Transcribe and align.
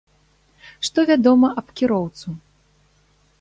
Што 0.87 0.99
вядома 1.09 1.47
аб 1.63 1.67
кіроўцу? 1.83 2.27